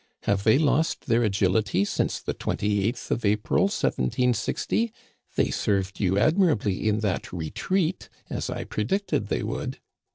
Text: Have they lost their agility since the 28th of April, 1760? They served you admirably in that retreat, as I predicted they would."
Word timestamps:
Have 0.23 0.43
they 0.45 0.57
lost 0.57 1.05
their 1.05 1.21
agility 1.21 1.85
since 1.85 2.19
the 2.19 2.33
28th 2.33 3.11
of 3.11 3.23
April, 3.23 3.65
1760? 3.65 4.91
They 5.35 5.51
served 5.51 5.99
you 5.99 6.17
admirably 6.17 6.87
in 6.89 7.01
that 7.01 7.31
retreat, 7.31 8.09
as 8.27 8.49
I 8.49 8.63
predicted 8.63 9.27
they 9.27 9.43
would." 9.43 9.79